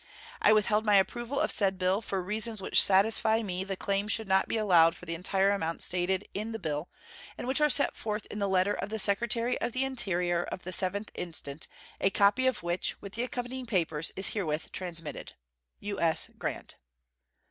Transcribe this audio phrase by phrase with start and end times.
[0.41, 4.27] I withheld my approval of said bill for reasons which satisfy me the claim should
[4.27, 6.89] not be allowed for the entire amount stated in the bill,
[7.37, 10.63] and which are set forth in the letter of the Secretary of the Interior of
[10.63, 11.67] the 7th instant,
[11.99, 15.33] a copy of which, with the accompanying papers, is herewith transmitted.
[15.81, 16.31] U.S.
[16.35, 16.77] GRANT.